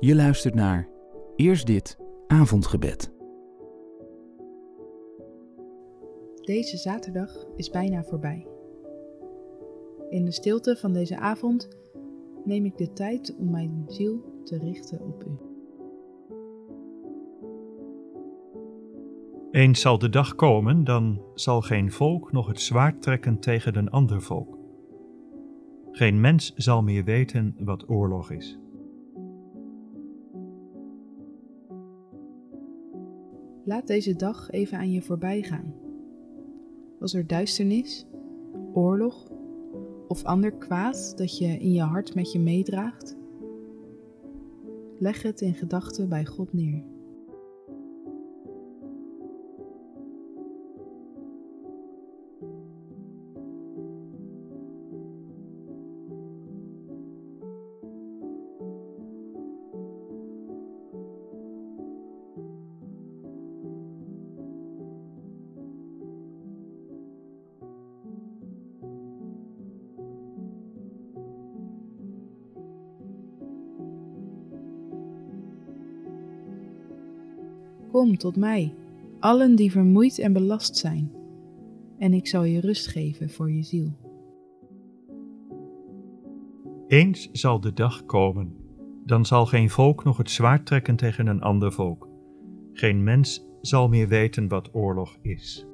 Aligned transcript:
Je 0.00 0.14
luistert 0.14 0.54
naar 0.54 0.88
Eerst 1.36 1.66
dit 1.66 1.98
avondgebed. 2.26 3.12
Deze 6.40 6.76
zaterdag 6.76 7.46
is 7.56 7.70
bijna 7.70 8.02
voorbij. 8.02 8.46
In 10.08 10.24
de 10.24 10.32
stilte 10.32 10.76
van 10.76 10.92
deze 10.92 11.18
avond 11.18 11.68
neem 12.44 12.64
ik 12.64 12.76
de 12.76 12.92
tijd 12.92 13.36
om 13.38 13.50
mijn 13.50 13.84
ziel 13.86 14.42
te 14.44 14.58
richten 14.58 15.00
op 15.00 15.24
u. 15.24 15.38
Eens 19.50 19.80
zal 19.80 19.98
de 19.98 20.08
dag 20.08 20.34
komen, 20.34 20.84
dan 20.84 21.22
zal 21.34 21.60
geen 21.60 21.92
volk 21.92 22.32
nog 22.32 22.46
het 22.46 22.60
zwaard 22.60 23.02
trekken 23.02 23.38
tegen 23.38 23.76
een 23.76 23.90
ander 23.90 24.22
volk. 24.22 24.58
Geen 25.90 26.20
mens 26.20 26.52
zal 26.56 26.82
meer 26.82 27.04
weten 27.04 27.56
wat 27.58 27.88
oorlog 27.88 28.30
is. 28.30 28.58
Laat 33.68 33.86
deze 33.86 34.16
dag 34.16 34.50
even 34.50 34.78
aan 34.78 34.92
je 34.92 35.02
voorbij 35.02 35.42
gaan. 35.42 35.74
Was 36.98 37.14
er 37.14 37.26
duisternis, 37.26 38.06
oorlog 38.72 39.30
of 40.06 40.24
ander 40.24 40.52
kwaad 40.52 41.12
dat 41.16 41.38
je 41.38 41.46
in 41.46 41.72
je 41.72 41.82
hart 41.82 42.14
met 42.14 42.32
je 42.32 42.38
meedraagt? 42.38 43.16
Leg 44.98 45.22
het 45.22 45.40
in 45.40 45.54
gedachten 45.54 46.08
bij 46.08 46.26
God 46.26 46.52
neer. 46.52 46.84
Kom 77.90 78.16
tot 78.16 78.36
mij, 78.36 78.74
allen 79.18 79.56
die 79.56 79.70
vermoeid 79.70 80.18
en 80.18 80.32
belast 80.32 80.76
zijn, 80.76 81.12
en 81.98 82.12
ik 82.12 82.26
zal 82.26 82.44
je 82.44 82.60
rust 82.60 82.86
geven 82.86 83.30
voor 83.30 83.50
je 83.50 83.62
ziel. 83.62 83.92
Eens 86.86 87.28
zal 87.32 87.60
de 87.60 87.72
dag 87.72 88.04
komen, 88.04 88.56
dan 89.04 89.26
zal 89.26 89.46
geen 89.46 89.70
volk 89.70 90.04
nog 90.04 90.16
het 90.16 90.30
zwaard 90.30 90.66
trekken 90.66 90.96
tegen 90.96 91.26
een 91.26 91.40
ander 91.40 91.72
volk. 91.72 92.08
Geen 92.72 93.02
mens 93.02 93.46
zal 93.60 93.88
meer 93.88 94.08
weten 94.08 94.48
wat 94.48 94.74
oorlog 94.74 95.18
is. 95.22 95.66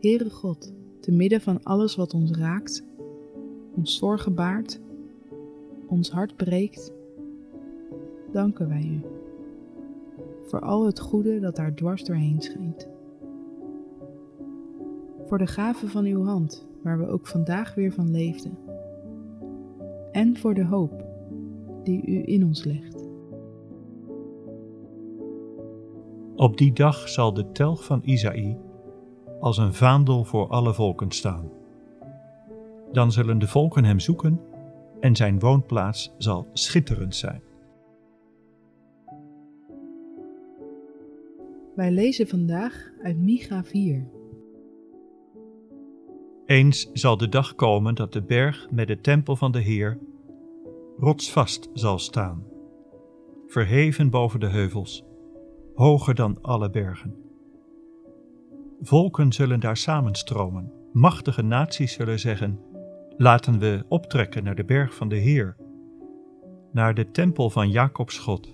Heere 0.00 0.30
God, 0.30 0.74
te 1.00 1.12
midden 1.12 1.40
van 1.40 1.62
alles 1.62 1.96
wat 1.96 2.14
ons 2.14 2.30
raakt, 2.30 2.84
ons 3.74 3.96
zorgen 3.96 4.34
baart, 4.34 4.80
ons 5.86 6.10
hart 6.10 6.36
breekt, 6.36 6.92
danken 8.32 8.68
wij 8.68 8.82
u 8.82 9.00
voor 10.46 10.60
al 10.60 10.86
het 10.86 11.00
goede 11.00 11.40
dat 11.40 11.56
daar 11.56 11.74
dwars 11.74 12.04
doorheen 12.04 12.40
schijnt. 12.40 12.88
Voor 15.24 15.38
de 15.38 15.46
gave 15.46 15.88
van 15.88 16.04
uw 16.04 16.24
hand, 16.24 16.66
waar 16.82 16.98
we 16.98 17.06
ook 17.06 17.26
vandaag 17.26 17.74
weer 17.74 17.92
van 17.92 18.10
leefden. 18.10 18.58
En 20.12 20.36
voor 20.36 20.54
de 20.54 20.64
hoop 20.64 21.04
die 21.82 22.06
u 22.06 22.22
in 22.24 22.44
ons 22.44 22.64
legt. 22.64 23.04
Op 26.36 26.56
die 26.56 26.72
dag 26.72 27.08
zal 27.08 27.32
de 27.32 27.52
telg 27.52 27.84
van 27.84 28.00
Isaïe 28.04 28.58
als 29.40 29.58
een 29.58 29.74
vaandel 29.74 30.24
voor 30.24 30.48
alle 30.48 30.74
volken 30.74 31.10
staan. 31.10 31.50
Dan 32.92 33.12
zullen 33.12 33.38
de 33.38 33.48
volken 33.48 33.84
hem 33.84 34.00
zoeken 34.00 34.40
en 35.00 35.16
zijn 35.16 35.38
woonplaats 35.38 36.14
zal 36.18 36.46
schitterend 36.52 37.14
zijn. 37.14 37.42
Wij 41.76 41.90
lezen 41.90 42.28
vandaag 42.28 42.90
uit 43.02 43.18
Micha 43.18 43.64
4. 43.64 44.08
Eens 46.46 46.90
zal 46.92 47.16
de 47.16 47.28
dag 47.28 47.54
komen 47.54 47.94
dat 47.94 48.12
de 48.12 48.22
berg 48.22 48.70
met 48.70 48.86
de 48.86 49.00
tempel 49.00 49.36
van 49.36 49.52
de 49.52 49.60
Heer 49.60 49.98
rotsvast 50.98 51.70
zal 51.72 51.98
staan, 51.98 52.44
verheven 53.46 54.10
boven 54.10 54.40
de 54.40 54.48
heuvels, 54.48 55.04
hoger 55.74 56.14
dan 56.14 56.38
alle 56.42 56.70
bergen. 56.70 57.14
Volken 58.80 59.32
zullen 59.32 59.60
daar 59.60 59.76
samenstromen, 59.76 60.72
machtige 60.92 61.42
naties 61.42 61.92
zullen 61.92 62.18
zeggen: 62.18 62.60
Laten 63.16 63.58
we 63.58 63.84
optrekken 63.88 64.44
naar 64.44 64.56
de 64.56 64.64
berg 64.64 64.94
van 64.94 65.08
de 65.08 65.16
Heer, 65.16 65.56
naar 66.72 66.94
de 66.94 67.10
tempel 67.10 67.50
van 67.50 67.70
Jacobs 67.70 68.18
God. 68.18 68.50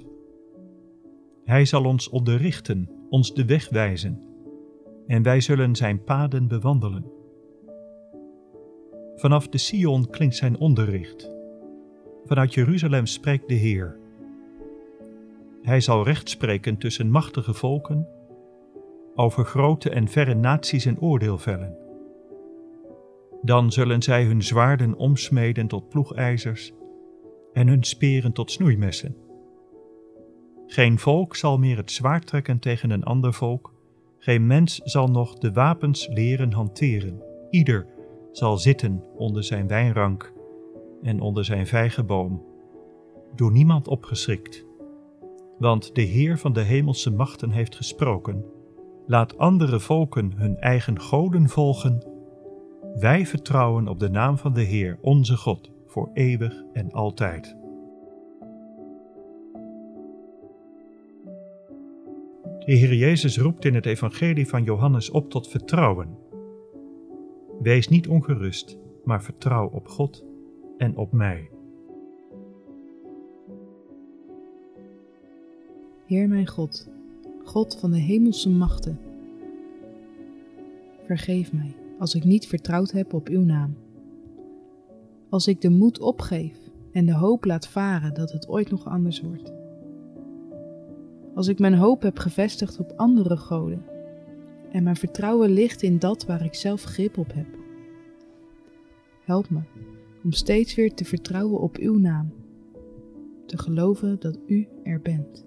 Hij 1.45 1.65
zal 1.65 1.85
ons 1.85 2.09
onderrichten 2.09 3.01
ons 3.13 3.35
de 3.35 3.45
weg 3.45 3.69
wijzen, 3.69 4.23
en 5.07 5.23
wij 5.23 5.41
zullen 5.41 5.77
zijn 5.77 6.05
paden 6.05 6.49
bewandelen. 6.49 7.05
Vanaf 9.17 9.49
de 9.49 9.59
Sion 9.59 10.11
klinkt 10.11 10.37
zijn 10.37 10.59
onderricht. 10.59 11.31
Vanuit 12.25 12.55
Jeruzalem 12.55 13.07
spreekt 13.07 13.49
de 13.49 13.55
Heer. 13.55 13.99
Hij 15.63 15.81
zal 15.81 16.05
recht 16.05 16.29
spreken 16.29 16.77
tussen 16.79 17.11
machtige 17.11 17.55
volken, 17.55 18.09
over 19.15 19.45
grote 19.45 19.91
en 19.91 20.09
verre 20.09 20.35
naties 20.35 20.85
een 20.85 21.01
oordeel 21.01 21.39
vellen. 21.39 21.77
Dan 23.43 23.73
zullen 23.73 24.03
zij 24.03 24.25
hun 24.25 24.43
zwaarden 24.43 24.97
omsmeden 24.97 25.67
tot 25.67 25.89
ploegijzers 25.89 26.73
en 27.53 27.69
hun 27.69 27.85
speren 27.85 28.33
tot 28.33 28.51
snoeimessen. 28.51 29.22
Geen 30.73 30.99
volk 30.99 31.37
zal 31.37 31.59
meer 31.59 31.77
het 31.77 31.91
zwaard 31.91 32.27
trekken 32.27 32.59
tegen 32.59 32.91
een 32.91 33.05
ander 33.05 33.33
volk, 33.33 33.73
geen 34.19 34.47
mens 34.47 34.81
zal 34.85 35.09
nog 35.09 35.39
de 35.39 35.53
wapens 35.53 36.09
leren 36.11 36.53
hanteren. 36.53 37.23
Ieder 37.51 37.87
zal 38.31 38.59
zitten 38.59 39.05
onder 39.17 39.45
zijn 39.45 39.67
wijnrank 39.67 40.33
en 41.03 41.21
onder 41.21 41.45
zijn 41.45 41.67
vijgenboom, 41.67 42.43
door 43.35 43.53
niemand 43.53 43.89
opgeschrikt. 43.89 44.67
Want 45.59 45.95
de 45.95 46.03
Heer 46.03 46.39
van 46.39 46.53
de 46.53 46.63
hemelse 46.63 47.11
machten 47.11 47.51
heeft 47.51 47.77
gesproken: 47.77 48.45
Laat 49.07 49.39
andere 49.39 49.81
volken 49.81 50.33
hun 50.37 50.57
eigen 50.59 51.01
goden 51.01 51.49
volgen. 51.49 52.07
Wij 52.95 53.27
vertrouwen 53.27 53.89
op 53.89 53.99
de 53.99 54.11
naam 54.11 54.39
van 54.39 54.53
de 54.53 54.63
Heer, 54.63 54.99
onze 55.01 55.37
God, 55.37 55.71
voor 55.87 56.11
eeuwig 56.13 56.63
en 56.73 56.93
altijd. 56.93 57.62
De 62.65 62.73
Heer 62.73 62.95
Jezus 62.95 63.39
roept 63.39 63.65
in 63.65 63.75
het 63.75 63.87
Evangelie 63.87 64.49
van 64.49 64.65
Johannes 64.65 65.11
op 65.11 65.31
tot 65.31 65.49
vertrouwen. 65.49 66.09
Wees 67.63 67.89
niet 67.89 68.09
ongerust, 68.09 68.79
maar 69.05 69.23
vertrouw 69.23 69.69
op 69.69 69.89
God 69.89 70.25
en 70.79 70.97
op 70.97 71.13
mij. 71.13 71.51
Heer 76.07 76.29
mijn 76.29 76.47
God, 76.47 76.89
God 77.45 77.79
van 77.81 77.91
de 77.91 77.99
hemelse 77.99 78.51
machten, 78.51 78.99
vergeef 81.07 81.53
mij 81.53 81.75
als 81.99 82.15
ik 82.15 82.25
niet 82.25 82.47
vertrouwd 82.47 82.91
heb 82.91 83.13
op 83.13 83.29
uw 83.29 83.45
naam. 83.45 83.77
Als 85.29 85.47
ik 85.47 85.61
de 85.61 85.71
moed 85.71 86.01
opgeef 86.01 86.59
en 86.93 87.07
de 87.07 87.15
hoop 87.15 87.45
laat 87.45 87.69
varen 87.69 88.15
dat 88.15 88.33
het 88.33 88.49
ooit 88.49 88.71
nog 88.71 88.85
anders 88.85 89.21
wordt 89.21 89.62
als 91.35 91.49
ik 91.49 91.59
mijn 91.59 91.75
hoop 91.75 92.03
heb 92.03 92.19
gevestigd 92.19 92.79
op 92.79 92.93
andere 92.97 93.37
goden 93.37 93.85
en 94.71 94.83
mijn 94.83 94.97
vertrouwen 94.97 95.51
ligt 95.51 95.83
in 95.83 95.99
dat 95.99 96.27
waar 96.27 96.45
ik 96.45 96.55
zelf 96.55 96.83
grip 96.83 97.19
op 97.19 97.33
heb. 97.35 97.47
Help 99.25 99.51
me 99.51 99.61
om 100.25 100.33
steeds 100.33 100.75
weer 100.75 100.95
te 100.95 101.05
vertrouwen 101.05 101.61
op 101.61 101.77
uw 101.77 101.99
naam, 101.99 102.33
te 103.47 103.59
geloven 103.59 104.17
dat 104.21 104.39
u 104.47 104.69
er 104.83 105.01
bent. 105.01 105.45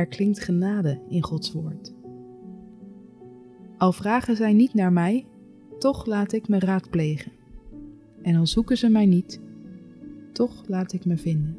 Er 0.00 0.06
klinkt 0.06 0.40
genade 0.40 1.00
in 1.08 1.22
Gods 1.22 1.52
woord. 1.52 1.94
Al 3.78 3.92
vragen 3.92 4.36
zij 4.36 4.52
niet 4.52 4.74
naar 4.74 4.92
mij, 4.92 5.26
toch 5.78 6.06
laat 6.06 6.32
ik 6.32 6.48
me 6.48 6.58
raadplegen 6.58 7.32
En 8.22 8.36
al 8.36 8.46
zoeken 8.46 8.76
ze 8.76 8.88
mij 8.88 9.06
niet, 9.06 9.40
toch 10.32 10.62
laat 10.66 10.92
ik 10.92 11.04
me 11.04 11.16
vinden. 11.16 11.56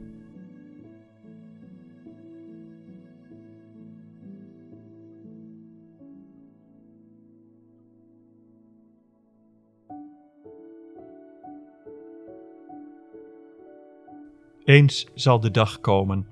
Eens 14.64 15.08
zal 15.14 15.40
de 15.40 15.52
dag 15.52 15.80
komen, 15.80 16.26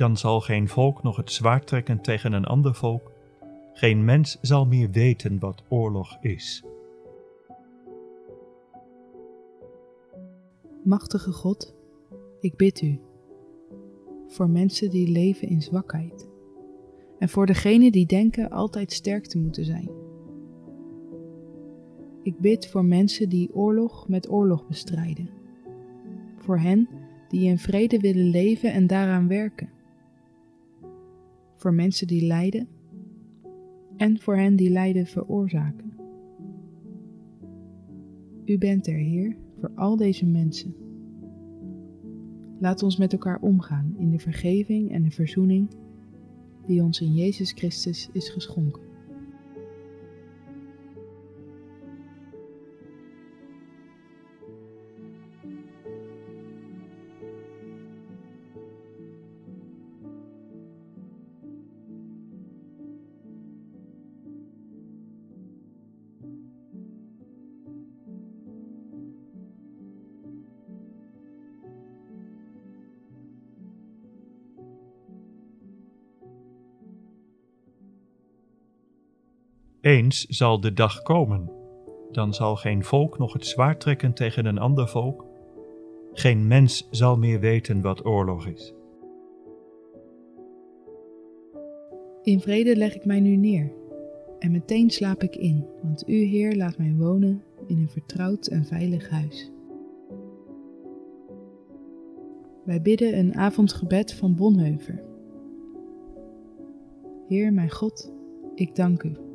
dan 0.00 0.16
zal 0.16 0.40
geen 0.40 0.68
volk 0.68 1.02
nog 1.02 1.16
het 1.16 1.32
zwaard 1.32 1.66
trekken 1.66 2.00
tegen 2.00 2.32
een 2.32 2.44
ander 2.44 2.74
volk, 2.74 3.12
geen 3.72 4.04
mens 4.04 4.38
zal 4.40 4.66
meer 4.66 4.90
weten 4.90 5.38
wat 5.38 5.62
oorlog 5.68 6.16
is. 6.20 6.64
Machtige 10.84 11.32
God, 11.32 11.74
ik 12.40 12.56
bid 12.56 12.82
u 12.82 13.00
voor 14.26 14.50
mensen 14.50 14.90
die 14.90 15.10
leven 15.10 15.48
in 15.48 15.62
zwakheid 15.62 16.28
en 17.18 17.28
voor 17.28 17.46
degenen 17.46 17.92
die 17.92 18.06
denken 18.06 18.50
altijd 18.50 18.92
sterk 18.92 19.26
te 19.26 19.38
moeten 19.38 19.64
zijn. 19.64 19.90
Ik 22.22 22.38
bid 22.38 22.68
voor 22.68 22.84
mensen 22.84 23.28
die 23.28 23.54
oorlog 23.54 24.08
met 24.08 24.30
oorlog 24.30 24.66
bestrijden, 24.66 25.30
voor 26.36 26.58
hen 26.58 26.88
die 27.28 27.48
in 27.48 27.58
vrede 27.58 27.98
willen 27.98 28.30
leven 28.30 28.72
en 28.72 28.86
daaraan 28.86 29.28
werken, 29.28 29.78
voor 31.60 31.74
mensen 31.74 32.06
die 32.06 32.26
lijden 32.26 32.68
en 33.96 34.18
voor 34.20 34.36
hen 34.36 34.56
die 34.56 34.70
lijden 34.70 35.06
veroorzaken. 35.06 35.92
U 38.44 38.58
bent 38.58 38.86
er, 38.86 38.94
Heer, 38.94 39.36
voor 39.58 39.70
al 39.74 39.96
deze 39.96 40.26
mensen. 40.26 40.74
Laat 42.58 42.82
ons 42.82 42.96
met 42.96 43.12
elkaar 43.12 43.40
omgaan 43.40 43.94
in 43.98 44.10
de 44.10 44.18
vergeving 44.18 44.90
en 44.92 45.02
de 45.02 45.10
verzoening 45.10 45.68
die 46.66 46.82
ons 46.82 47.00
in 47.00 47.14
Jezus 47.14 47.52
Christus 47.52 48.08
is 48.12 48.28
geschonken. 48.28 48.89
Eens 79.80 80.26
zal 80.26 80.60
de 80.60 80.72
dag 80.72 81.02
komen, 81.02 81.50
dan 82.10 82.34
zal 82.34 82.56
geen 82.56 82.84
volk 82.84 83.18
nog 83.18 83.32
het 83.32 83.46
zwaard 83.46 83.80
trekken 83.80 84.12
tegen 84.12 84.46
een 84.46 84.58
ander 84.58 84.88
volk, 84.88 85.26
geen 86.12 86.46
mens 86.46 86.88
zal 86.90 87.16
meer 87.16 87.40
weten 87.40 87.80
wat 87.80 88.06
oorlog 88.06 88.46
is. 88.46 88.74
In 92.22 92.40
vrede 92.40 92.76
leg 92.76 92.94
ik 92.94 93.04
mij 93.04 93.20
nu 93.20 93.36
neer 93.36 93.72
en 94.38 94.50
meteen 94.50 94.90
slaap 94.90 95.22
ik 95.22 95.36
in, 95.36 95.66
want 95.82 96.08
U, 96.08 96.14
Heer, 96.14 96.56
laat 96.56 96.78
mij 96.78 96.94
wonen 96.98 97.42
in 97.66 97.78
een 97.78 97.90
vertrouwd 97.90 98.46
en 98.46 98.64
veilig 98.64 99.10
huis. 99.10 99.50
Wij 102.64 102.82
bidden 102.82 103.18
een 103.18 103.34
avondgebed 103.34 104.14
van 104.14 104.34
Bonheuver. 104.34 105.02
Heer, 107.28 107.52
mijn 107.52 107.70
God, 107.70 108.12
ik 108.54 108.74
dank 108.76 109.02
U 109.02 109.28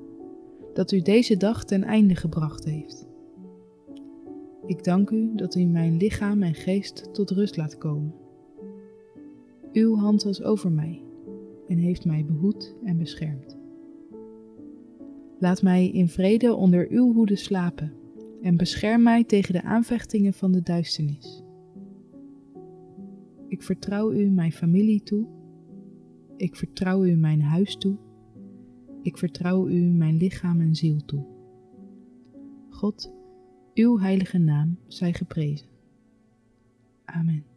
dat 0.75 0.91
U 0.91 1.01
deze 1.01 1.37
dag 1.37 1.63
ten 1.63 1.83
einde 1.83 2.15
gebracht 2.15 2.65
heeft. 2.65 3.07
Ik 4.65 4.83
dank 4.83 5.09
U 5.09 5.35
dat 5.35 5.55
U 5.55 5.65
mijn 5.65 5.97
lichaam 5.97 6.43
en 6.43 6.53
geest 6.53 7.13
tot 7.13 7.29
rust 7.29 7.57
laat 7.57 7.77
komen. 7.77 8.13
Uw 9.73 9.95
hand 9.95 10.23
was 10.23 10.43
over 10.43 10.71
mij 10.71 11.01
en 11.67 11.77
heeft 11.77 12.05
mij 12.05 12.25
behoed 12.25 12.75
en 12.83 12.97
beschermd. 12.97 13.57
Laat 15.39 15.61
mij 15.61 15.89
in 15.89 16.07
vrede 16.07 16.55
onder 16.55 16.87
uw 16.89 17.13
hoede 17.13 17.35
slapen 17.35 17.93
en 18.41 18.57
bescherm 18.57 19.03
mij 19.03 19.23
tegen 19.23 19.53
de 19.53 19.63
aanvechtingen 19.63 20.33
van 20.33 20.51
de 20.51 20.61
duisternis. 20.61 21.43
Ik 23.47 23.63
vertrouw 23.63 24.11
u 24.11 24.29
mijn 24.29 24.51
familie 24.51 25.03
toe. 25.03 25.27
Ik 26.37 26.55
vertrouw 26.55 27.05
u 27.05 27.15
mijn 27.15 27.41
huis 27.41 27.75
toe. 27.75 27.97
Ik 29.05 29.17
vertrouw 29.17 29.67
u 29.67 29.79
mijn 29.79 30.17
lichaam 30.17 30.61
en 30.61 30.75
ziel 30.75 31.05
toe. 31.05 31.25
God, 32.69 33.11
uw 33.73 33.99
heilige 33.99 34.37
naam 34.37 34.77
zij 34.87 35.13
geprezen. 35.13 35.67
Amen. 37.05 37.54